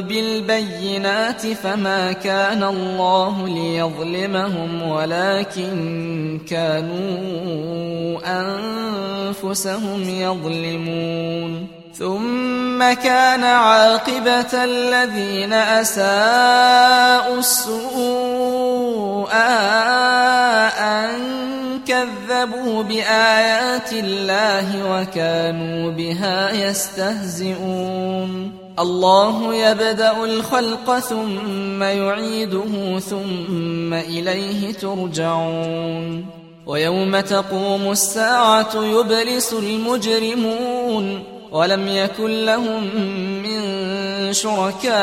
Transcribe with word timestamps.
بالبينات 0.00 1.46
فما 1.46 2.12
كان 2.12 2.62
الله 2.62 3.48
ليظلمهم 3.48 4.88
ولكن 4.90 6.40
كانوا 6.48 8.20
أنفسهم 8.24 10.08
يظلمون 10.08 11.66
ثم 11.98 12.92
كان 12.92 13.44
عاقبة 13.44 14.64
الذين 14.64 15.52
أساءوا 15.52 17.38
السوء 17.38 19.30
كذبوا 22.44 22.82
بآيات 22.82 23.92
الله 23.92 24.68
وكانوا 24.92 25.90
بها 25.90 26.68
يستهزئون. 26.68 28.52
الله 28.78 29.54
يبدأ 29.54 30.24
الخلق 30.24 30.98
ثم 30.98 31.82
يعيده 31.82 32.98
ثم 32.98 33.94
إليه 33.94 34.72
ترجعون. 34.72 36.26
ويوم 36.66 37.20
تقوم 37.20 37.90
الساعة 37.90 38.70
يبلس 38.74 39.52
المجرمون. 39.52 41.22
ولم 41.52 41.88
يكن 41.88 42.44
لهم 42.44 42.84
من 43.42 43.73
شركائهم 44.34 45.02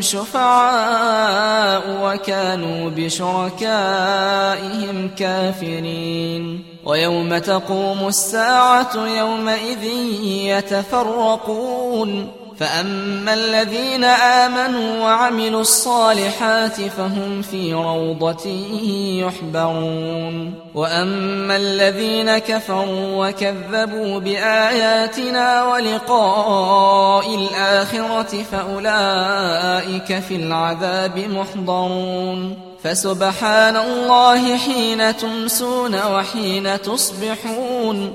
شفعاء 0.00 1.82
وكانوا 2.02 2.90
بشركائهم 2.90 3.58
كافرين. 5.18 6.64
ويوم 6.84 7.38
تقوم 7.38 8.08
الساعة 8.08 8.96
يومئذ 8.96 9.84
يتفرقون. 10.58 12.41
فأما 12.58 13.34
الذين 13.34 14.04
آمنوا 14.04 15.04
وعملوا 15.04 15.60
الصالحات 15.60 16.80
فهم 16.80 17.42
في 17.42 17.74
روضة 17.74 18.48
يحبرون 19.20 20.54
وأما 20.74 21.56
الذين 21.56 22.38
كفروا 22.38 23.28
وكذبوا 23.28 24.18
بآياتنا 24.18 25.64
ولقاء 25.64 27.34
الآخرة 27.34 28.42
فأولئك 28.52 30.18
في 30.18 30.36
العذاب 30.36 31.18
محضرون 31.18 32.72
فسبحان 32.84 33.76
الله 33.76 34.56
حين 34.56 35.16
تمسون 35.16 35.94
وحين 35.94 36.82
تصبحون 36.82 38.14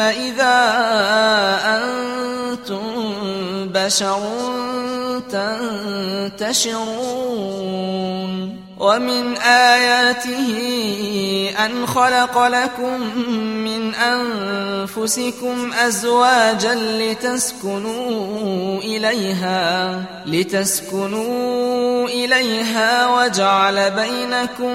إذا 0.00 0.56
أنتم 1.64 2.86
بشر 3.74 4.20
تنتشرون. 6.38 8.58
ومن 8.78 9.36
آياته 9.36 10.48
أن 11.64 11.86
خلق 11.86 12.46
لكم 12.46 13.00
من 13.64 13.94
أنفسكم 13.94 15.72
أزواجا 15.72 16.74
لتسكنوا 16.74 18.78
إليها 18.78 20.02
لتسكنوا 20.26 22.08
إليها 22.08 23.08
وجعل 23.08 23.90
بينكم 23.90 24.74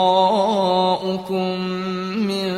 وابتغاؤكم 0.01 1.61
من 2.21 2.51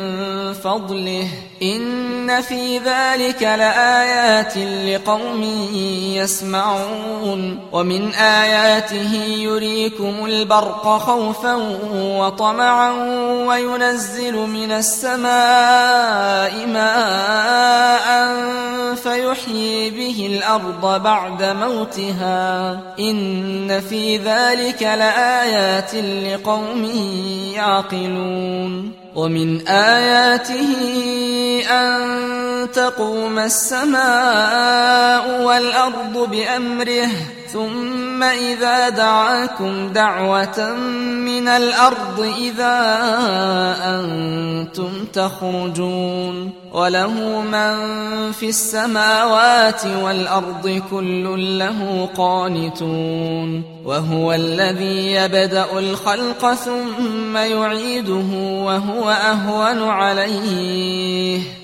فضله. 0.52 1.28
إن 1.62 2.40
في 2.40 2.78
ذلك 2.78 3.42
لآيات 3.42 4.58
لقوم 4.58 5.42
يسمعون. 6.14 7.58
ومن 7.72 8.14
آياته 8.14 9.14
يريكم 9.24 10.24
البرق 10.24 10.98
خوفا 10.98 11.54
وطمعا 11.94 12.92
وينزل 13.46 14.34
من 14.34 14.72
السماء 14.72 16.66
ماء 16.66 18.34
فيحيي 18.94 19.90
به 19.90 20.38
الأرض 20.38 21.02
بعد 21.02 21.42
موتها. 21.42 22.72
إن 22.98 23.80
في 23.80 24.16
ذلك 24.16 24.82
لآيات 24.82 25.94
لقوم 25.94 26.84
يعقلون. 27.54 29.03
ومن 29.14 29.68
آياته 29.68 30.74
أن 31.70 32.53
تقوم 32.66 33.38
السماء 33.38 35.42
والأرض 35.42 36.30
بأمره 36.30 37.08
ثم 37.52 38.22
إذا 38.22 38.88
دعاكم 38.88 39.88
دعوة 39.88 40.74
من 40.98 41.48
الأرض 41.48 42.34
إذا 42.38 43.00
أنتم 43.84 45.04
تخرجون. 45.12 46.50
وله 46.72 47.40
من 47.40 47.76
في 48.32 48.48
السماوات 48.48 49.82
والأرض 50.02 50.82
كل 50.90 51.58
له 51.58 52.08
قانتون. 52.16 53.62
وهو 53.84 54.32
الذي 54.32 55.12
يبدأ 55.12 55.78
الخلق 55.78 56.54
ثم 56.54 57.36
يعيده 57.36 58.62
وهو 58.64 59.10
أهون 59.10 59.88
عليه. 59.88 61.63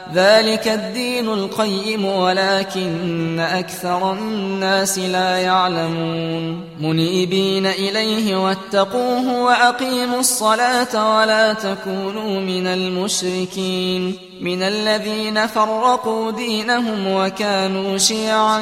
ذلك 0.15 0.67
الدين 0.67 1.27
القيم 1.27 2.05
ولكن 2.05 3.39
أكثر 3.39 4.13
الناس 4.13 4.99
لا 4.99 5.37
يعلمون. 5.37 6.61
منيبين 6.81 7.65
إليه 7.65 8.35
واتقوه 8.35 9.43
وأقيموا 9.43 10.19
الصلاة 10.19 11.17
ولا 11.17 11.53
تكونوا 11.53 12.39
من 12.39 12.67
المشركين. 12.67 14.13
من 14.41 14.63
الذين 14.63 15.47
فرقوا 15.47 16.31
دينهم 16.31 17.07
وكانوا 17.07 17.97
شيعا 17.97 18.61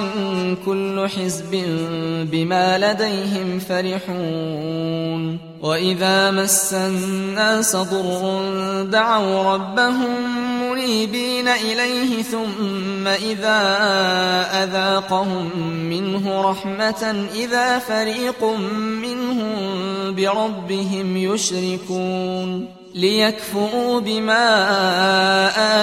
كل 0.65 1.07
حزب 1.09 1.63
بما 2.31 2.77
لديهم 2.77 3.59
فرحون. 3.59 5.39
وإذا 5.61 6.31
مس 6.31 6.73
الناس 6.73 7.75
ضر 7.75 8.83
دعوا 8.83 9.53
ربهم 9.53 10.38
منيبين 10.79 11.47
إليه 11.47 12.21
ثم 12.21 13.07
إذا 13.07 13.59
أذاقهم 14.63 15.51
منه 15.89 16.41
رحمة 16.41 17.27
إذا 17.35 17.79
فريق 17.79 18.43
منهم 19.03 20.15
بربهم 20.15 21.17
يشركون. 21.17 22.78
ليكفروا 22.95 23.99
بما 23.99 24.45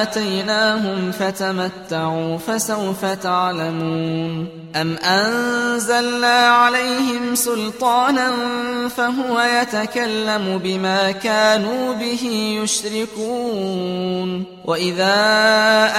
آتيناهم 0.03 1.13
فتمتعوا 1.13 2.39
فسوف 2.39 3.05
تعلمون. 3.05 4.49
أم 4.77 4.97
أنزلنا 4.97 6.49
عليهم 6.49 7.35
سلطانا 7.35 8.33
فهو 8.89 9.41
يتكلم 9.41 10.61
بما 10.65 11.11
كانوا 11.11 11.95
به 11.95 12.23
يشركون. 12.63 14.45
وإذا 14.65 15.15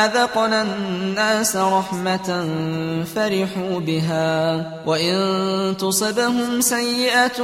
أذقنا 0.05 0.61
الناس 0.61 1.55
رحمة 1.55 2.49
فرحوا 3.15 3.79
بها. 3.79 4.65
وإن 4.85 5.77
تصبهم 5.79 6.61
سيئة 6.61 7.39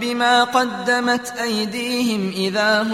بما 0.00 0.44
قدمت 0.44 1.34
أيديهم 1.42 2.32
إذا 2.36 2.82
هم 2.82 2.93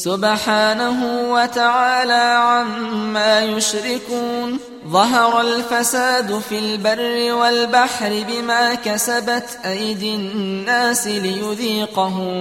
سبحانه 0.00 0.98
وتعالى 1.32 2.24
عما 2.48 3.40
يشركون. 3.40 4.58
ظهر 4.88 5.40
الفساد 5.40 6.38
في 6.38 6.58
البر 6.58 7.34
والبحر 7.34 8.24
بما 8.28 8.74
كسبت 8.74 9.58
أيدي 9.64 10.14
الناس 10.14 11.06
ليذيقهم 11.06 12.32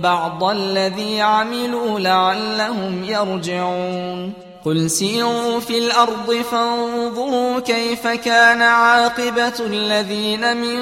بعض 0.00 0.44
الذي 0.44 1.20
عملوا 1.20 2.00
لعلهم 2.00 3.04
يرجعون. 3.04 4.47
قل 4.64 4.90
سيروا 4.90 5.60
في 5.60 5.78
الأرض 5.78 6.32
فانظروا 6.50 7.60
كيف 7.60 8.06
كان 8.06 8.62
عاقبة 8.62 9.52
الذين 9.60 10.56
من 10.56 10.78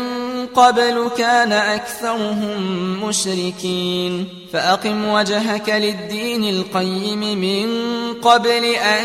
قبل 0.46 1.10
كان 1.16 1.52
أكثرهم 1.52 2.60
مشركين 3.04 4.28
فأقم 4.52 5.08
وجهك 5.08 5.68
للدين 5.68 6.44
القيم 6.44 7.20
من 7.20 7.68
قبل 8.14 8.64
أن 8.64 9.04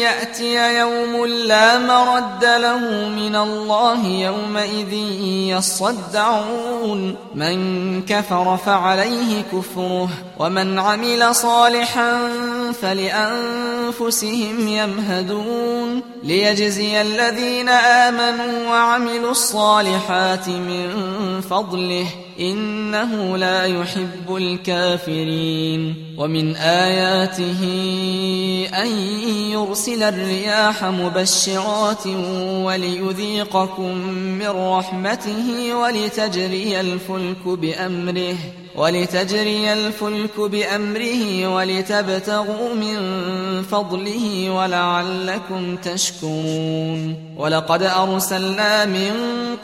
يأتي 0.00 0.78
يوم 0.78 1.26
لا 1.26 1.78
مرد 1.78 2.44
له 2.44 3.08
من 3.08 3.36
الله 3.36 4.06
يومئذ 4.06 4.92
يصدعون 5.56 7.16
من 7.34 8.02
كفر 8.02 8.56
فعليه 8.56 9.42
كفره 9.52 10.08
ومن 10.38 10.78
عمل 10.78 11.34
صالحا 11.34 12.30
فلأنفسهم 12.72 14.68
يمهدون 14.68 16.02
ليجزي 16.22 17.02
الذين 17.02 17.68
آمنوا 17.68 18.68
وعملوا 18.68 19.30
الصالحات 19.30 20.48
من 20.48 20.90
فضله 21.40 22.06
إنه 22.40 23.36
لا 23.36 23.64
يحب 23.64 24.36
الكافرين. 24.36 25.94
ومن 26.18 26.56
آياته 26.56 27.62
أن 28.82 28.86
يرسل 29.52 30.02
الرياح 30.02 30.84
مبشرات 30.84 32.06
وليذيقكم 32.66 33.96
من 34.12 34.48
رحمته 34.48 35.74
ولتجري 35.74 36.80
الفلك 36.80 37.44
بأمره 37.46 38.36
ولتجري 38.76 39.72
الفلك 39.72 40.40
بأمره 40.40 41.48
ولتبتغوا 41.54 42.74
من 42.74 42.98
فضله 43.62 44.50
ولعلكم 44.50 45.76
تشكرون. 45.76 47.30
ولقد 47.36 47.82
أرسلنا 47.82 48.84
من 48.84 49.12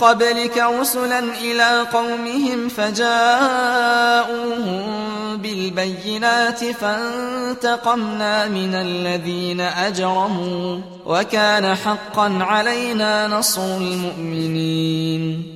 قبلك 0.00 0.64
رسلا 0.80 1.18
إلى 1.18 1.86
قومهم 1.92 2.65
فجاءوهم 2.68 4.56
بالبينات 5.36 6.64
فانتقمنا 6.64 8.48
من 8.48 8.74
الذين 8.74 9.60
أجرموا 9.60 10.80
وكان 11.06 11.74
حقا 11.74 12.38
علينا 12.40 13.26
نصر 13.28 13.76
المؤمنين. 13.76 15.55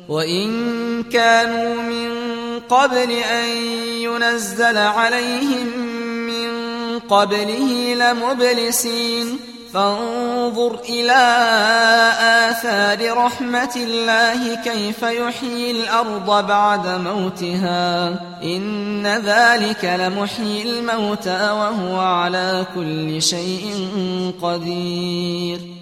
وإن 0.11 1.03
كانوا 1.03 1.81
من 1.81 2.11
قبل 2.59 3.11
أن 3.11 3.47
ينزل 4.03 4.77
عليهم 4.77 5.67
من 6.27 6.49
قبله 6.99 7.93
لمبلسين. 7.93 9.39
فانظر 9.73 10.79
إلى 10.89 11.21
آثار 12.49 13.17
رحمة 13.17 13.75
الله 13.75 14.55
كيف 14.55 15.03
يحيي 15.03 15.71
الأرض 15.71 16.47
بعد 16.47 16.87
موتها. 16.87 18.09
إن 18.43 19.07
ذلك 19.07 19.85
لمحيي 19.99 20.61
الموتى 20.61 21.51
وهو 21.51 21.99
على 21.99 22.65
كل 22.75 23.21
شيء 23.21 23.91
قدير. 24.41 25.80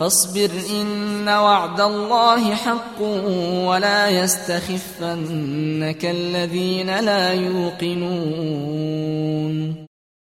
فاصبر 0.00 0.50
إن 0.80 1.28
وعد 1.28 1.80
الله 1.80 2.54
حق 2.54 3.00
ولا 3.68 4.08
يستخفنك 4.08 6.04
الذين 6.04 7.00
لا 7.00 7.32
يوقنون. 7.32 8.74